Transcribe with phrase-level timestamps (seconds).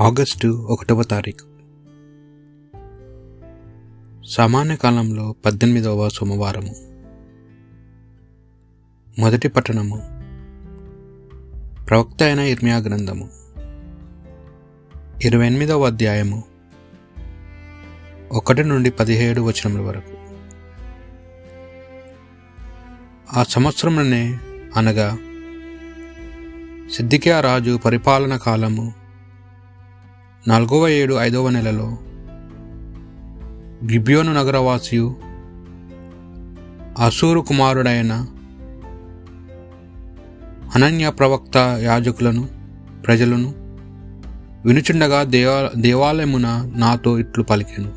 [0.00, 1.46] August ఒకటవ తారీఖు.
[4.26, 6.74] సామాన్య కాలంలో పద్దెనిమిదవ సోమవారము.
[9.18, 9.96] మొదటి పట్టణము.
[11.84, 13.28] ప్రవక్త అయిన ఇర్మియా గ్రంథము.
[15.24, 16.44] ఇరవై ఎనిమిదవ అధ్యాయము.
[18.32, 20.12] ఒకటి నుండి పదిహేడు వచనముల వరకు.
[23.38, 24.38] ఆ సంవత్సరంలోనే
[24.76, 25.18] అనగా
[26.90, 28.99] సిద్దికియా రాజు పరిపాలన కాలము
[30.48, 31.98] నాలుగవ ఏడు ఐదవ నెలలో
[33.92, 35.16] గిబ్యోను నగరవాసియు
[36.98, 38.26] అసూరు కుమారుడైన
[40.74, 42.48] అనన్య ప్రవక్త యాజకులను
[43.06, 43.54] ప్రజలను
[44.64, 47.92] వినుచుండగా దేవా దేవాలయమున నాతో ఇట్లు పలికాను.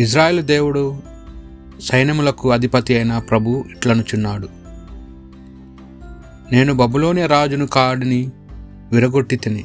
[0.00, 1.02] ఇజ్రాయెల్ దేవుడు
[1.80, 4.48] సైన్యములకు అధిపతి అయిన ప్రభు ఇట్లనుచున్నాడు.
[6.52, 8.30] నేను బబులోని రాజును కాడిని
[8.92, 9.64] విరగొట్టి తిని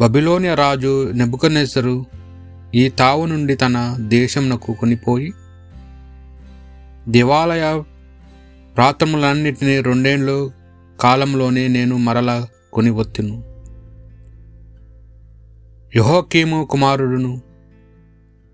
[0.00, 2.06] బబిలోనియ రాజు నెబుకనెసరు
[2.74, 5.32] ఈ తావు నుండి తన దేశంనకు కొనిపోయి
[7.08, 7.82] దేవాలయ
[8.76, 10.52] ప్రాతములన్నిటినీ రెండేళ్ళు
[11.00, 12.92] కాలంలోనే నేను మరల కొని
[15.96, 17.42] యుహోకీము కుమారుడును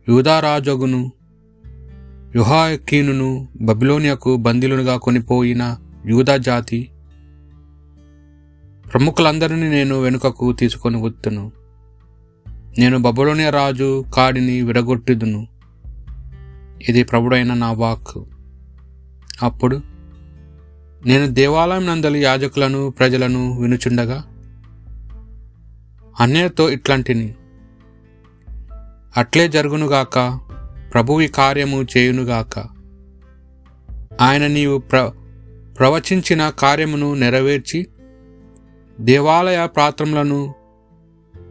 [0.08, 1.12] యూదారాజగును
[2.34, 6.90] యుహాకీనును బబిలోనియకు బందీలుగా కొనిపోయిన యూదా జాతి
[8.92, 11.52] ప్రముఖులందరినీ నేను వెనుకకు తీసుకొని గుర్తును
[12.78, 15.46] నేను బబులోని రాజు కాడిని విడగొట్టుదును.
[16.88, 18.24] ఇది ప్రభుడైన నా వాక్
[19.42, 19.80] అప్పుడు
[21.06, 24.24] నేను దేవాలయం నందలి యాజకులను ప్రజలను వినుచుండగా
[26.20, 27.34] అన్యతో ఇట్లాంటిని.
[29.16, 30.40] అట్లే జరుగునుగాక
[30.92, 32.58] ప్రభువి కార్యము చేయునుగాక
[34.20, 35.10] ఆయన నీవు ప్ర
[35.78, 37.86] ప్రవచించిన కార్యమును నెరవేర్చి
[39.00, 40.54] దేవాలయ ప్రాత్రములను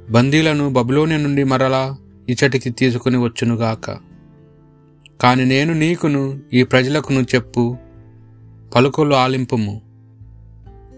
[0.10, 1.98] బందీలను బబులోని నుండి మరలా
[2.30, 3.98] ఇచ్చటికి తీసుకుని వచ్చునుగాక.
[5.22, 7.78] కాని నేను నీకును ఈ ప్రజలకును చెప్పు
[8.76, 9.82] పలుకులు ఆలింపుము.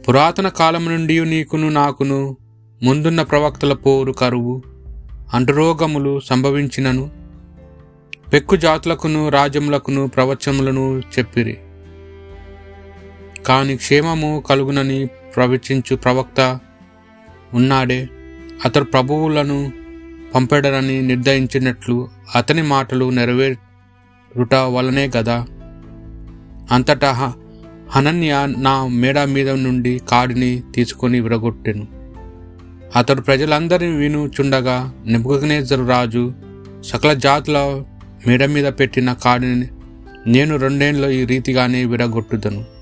[0.10, 2.38] పురాతన కాలం నుండి నీకును నాకును
[2.84, 4.64] ముందున్న ప్రవక్తల పోరు కరువు
[5.34, 7.10] అంటురోగములు సంభవించినను.
[8.34, 11.58] పెక్కు జాతులకును రాజ్యములకును ప్రవచములను చెప్పిరి.
[13.46, 16.60] కాని క్షేమము కలుగునని ప్రవచించు ప్రవక్త
[17.54, 18.10] ఉన్నాడే.
[18.66, 19.72] అతడు ప్రభువులను
[20.36, 25.46] పంపెడరని నిర్ణయించినట్లు అతని మాటలు నెరవేరుట వలనే గదా.
[26.72, 27.34] అంతటా
[27.90, 31.88] హనన్య నా మేడ మీద నుండి కాడిని తీసుకొని విరగొట్టెను.
[32.96, 36.34] అతడు ప్రజలందరినీ వినుచుండగా నెబుకనేజరు రాజు
[36.82, 37.84] సకల జాతుల
[38.28, 39.68] మేడ మీద పెట్టిన కాడిని
[40.28, 42.81] నేను రెండేళ్ళు ఈ రీతిగానే విరగొట్టుదను.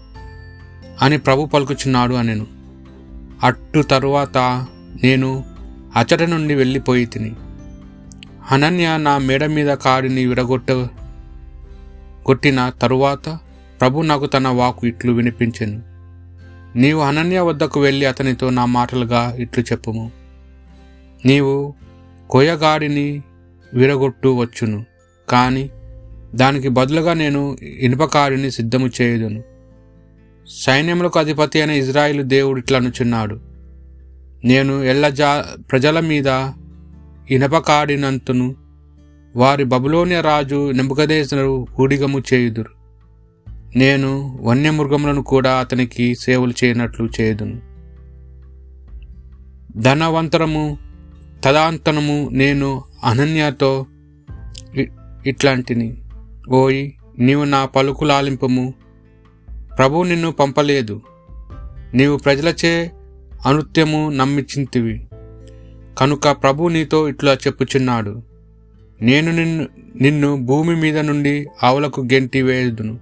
[1.02, 2.48] అని ప్రభు పలుకుచున్నాడు అనెను.
[3.44, 4.38] అట్టు తరువాత
[5.04, 5.46] నేను
[5.96, 7.32] అచట నుండి వెళ్ళిపోయి తిని
[8.52, 10.72] అనన్య నా మేడ మీద కాడిని విడగొట్ట
[12.26, 13.30] కొట్టిన తరువాత
[13.82, 15.82] ప్రభు నాకు తన వాకు ఇట్లు వినిపించెను.
[16.76, 20.12] నీవు అనన్య వద్దకు వెళ్ళి అతనితో నా మాటలుగా ఇట్లు చెప్పుము.
[21.26, 21.74] నీవు
[22.30, 23.24] కొయ్యగాడిని
[23.74, 24.86] విరగొట్టు వచ్చును
[25.30, 25.70] కానీ
[26.36, 29.44] దానికి బదులుగా నేను ఇనుపకాడిని సిద్ధము చేయుదును.
[30.50, 33.40] సైన్యములకు అధిపతి అయిన ఇజ్రాయిల్ దేవుడు ఇట్లనుచున్నాడు
[34.46, 36.28] నేను ఎల్ల జా ప్రజల మీద
[37.32, 38.56] ఇనపకాడినంతను
[39.36, 42.70] వారి బబులోనియ రాజు నెంబకదేశరు ఊడిగము చేయుదురు.
[43.76, 47.62] నేను వన్యమృగములను కూడా అతనికి సేవలు చేయనట్లు చేయుదును.
[49.78, 50.78] ధనవంతరము
[51.44, 53.86] తదాంతనము నేను అనన్యతో
[55.26, 55.98] ఇట్లాంటిని.
[56.50, 58.74] ఓయి నీవు నా పలుకులాలింపము
[59.80, 61.02] ప్రభువు నిన్ను పంపలేదు.
[61.94, 62.92] నీవు ప్రజలచే
[63.46, 65.08] అనుత్యము నమ్మిచింతివి.
[65.98, 68.22] కనుక ప్రభు నీతో ఇట్లా చెప్పుచున్నాడు.
[69.02, 69.68] నేను నిన్ను
[70.02, 73.00] నిన్ను భూమి మీద నుండి ఆవులకు గెంటి వేయుదును.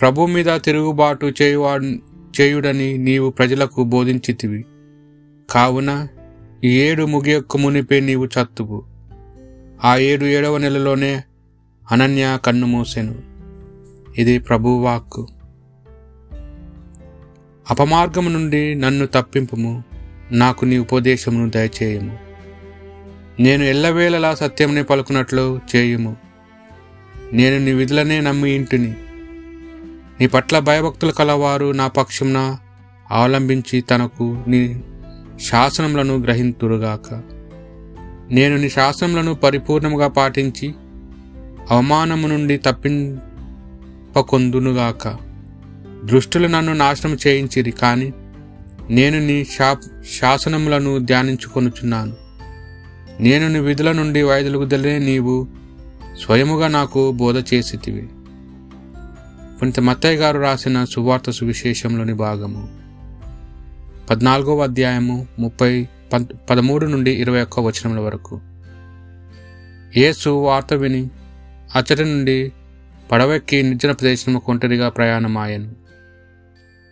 [0.00, 1.76] ప్రభు మీద తిరుగుబాటు చేయువా
[2.40, 4.64] చేయుడని నీవు ప్రజలకు బోధించితివి.
[5.50, 6.08] కావున
[6.64, 8.84] ఈ ఏడు ముగియొక్క మునిపే నీవు చత్తువు.
[9.84, 11.22] ఆ ఏడు ఏడవ నెలలోనే
[11.92, 13.14] అనన్య కన్ను మూసెను.
[14.18, 15.28] ఇది ప్రభువాక్కు
[17.70, 19.84] అపమార్గము నుండి నన్ను తప్పింపుము.
[20.32, 22.18] నాకు నీ ఉపదేశమును దయచేయము.
[23.40, 26.16] నేను ఎల్లవేళలా సత్యంని పలుకున్నట్లు చేయుము.
[27.32, 28.94] నేను నీ విధులనే నమ్మి ఇంటిని.
[30.20, 32.56] నీ పట్ల భయభక్తులు కలవారు నా పక్షమున
[33.10, 34.82] అవలంబించి తనకు నీ
[35.40, 37.22] శాసనములను గ్రహింతురుగాక.
[38.30, 40.74] నేను నీ శాసనములను పరిపూర్ణముగా పాటించి
[41.70, 45.31] అవమానము నుండి తప్పింపకొందునుగాక
[46.04, 48.12] దృష్టులు నన్ను నాశనం చేయించిరి కానీ
[48.90, 49.76] నేను నీ శా
[50.20, 52.16] శాసనములను ధ్యానించుకొనుచున్నాను.
[53.20, 55.48] నేను నీ విధుల నుండి వైదొలుగుదలే నీవు
[56.20, 58.08] స్వయముగా నాకు బోధ చేసితివి.
[59.60, 62.68] కొంత మత్తయ్య గారు రాసిన సువార్త సువిశేషంలోని భాగము.
[64.10, 65.88] పద్నాలుగవ అధ్యాయము ముప్పై
[66.50, 68.40] పదమూడు నుండి ఇరవై ఒక్క వచనముల వరకు.
[69.96, 71.10] యేసు వార్త విని
[71.74, 72.52] అచ్చటి నుండి
[73.12, 75.81] పడవెక్కి నిర్జన ప్రదేశము ఒంటరిగా ప్రయాణమాయను.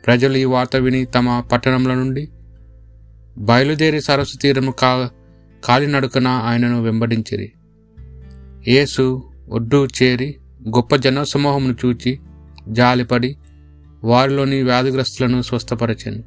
[0.06, 2.28] ప్రజలు ఈ వార్త విని తమ పట్టణంలో నుండి
[3.38, 5.10] బయలుదేరి సరస్సు తీరము కా
[5.64, 7.52] కాలినడుకన ఆయనను వెంబడించిరి.
[8.68, 10.36] యేసు ఒడ్డు చేరి
[10.68, 12.18] గొప్ప జనసమూహమును చూచి
[12.68, 13.36] జాలిపడి
[14.04, 16.22] వారిలోని వ్యాధిగ్రస్తులను స్వస్థపరచాను.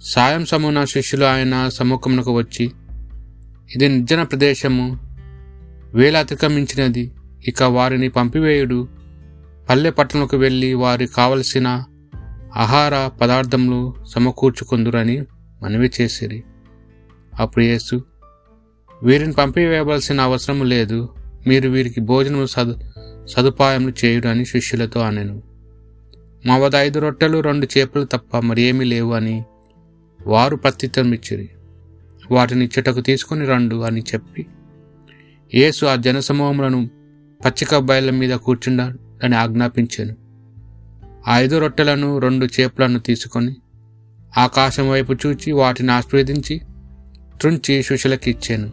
[0.00, 2.72] సాయం సమున శిష్యులు ఆయన సముఖమునకు వచ్చి
[3.74, 4.98] ఇది నిర్జన ప్రదేశము
[5.94, 7.12] వేల అతిక్రమించినది
[7.48, 8.88] ఇక వారిని పంపివేయుడు.
[9.70, 11.84] పల్లె పట్టణకు వెళ్ళి వారి కావలసిన
[12.56, 15.24] ఆహార పదార్థములు సమకూర్చుకుందురని
[15.62, 16.44] మనవి చేసిరి.
[17.40, 18.04] అప్పుడు యేసు
[19.02, 21.08] వీరిని పంపివేయవలసిన అవసరం లేదు.
[21.46, 22.78] మీరు వీరికి భోజనం సదు
[23.26, 25.42] సదుపాయములు చేయుడని శిష్యులతో అనెను.
[26.46, 29.44] మా వద్ద ఐదు రొట్టెలు రెండు చేపలు తప్ప మరి ఏమీ లేవు అని
[30.26, 31.48] వారు ప్రత్యుత్తరం ఇచ్చిరి
[32.30, 34.46] వాటిని ఇచ్చటకు తీసుకుని రండు అని చెప్పి
[35.54, 36.90] యేసు ఆ జనసమూహములను
[37.44, 40.21] పచ్చిక బయళ్ళ మీద కూర్చుండని ఆజ్ఞాపించాను.
[41.28, 43.56] ఐదు రొట్టెలను రెండు చేపలను తీసుకొని
[44.38, 46.60] ఆకాశం వైపు చూచి వాటిని ఆస్వాదించి
[47.40, 48.70] త్రుంచి శిష్యులకి ఇచ్చాను.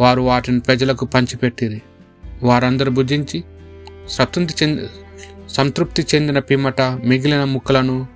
[0.00, 1.82] వారు వాటిని ప్రజలకు పంచిపెట్టిరి.
[2.42, 3.44] వారందరూ భుజించి
[4.08, 4.82] సతృప్తి చెంది
[5.48, 8.06] సంతృప్తి చెందిన పిమ్మట మిగిలిన ముక్కలను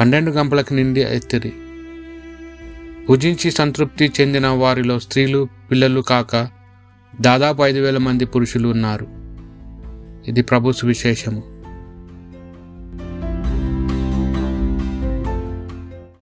[0.00, 1.52] పన్నెండు గంపలకు నిండి ఎత్తిరి.
[3.08, 6.48] భుజించి సంతృప్తి చెందిన వారిలో స్త్రీలు పిల్లలు కాక
[7.20, 9.06] దాదాపు ఐదు వేల మంది పురుషులు ఉన్నారు.
[10.28, 11.57] ఇది ప్రభు సువిశేషము.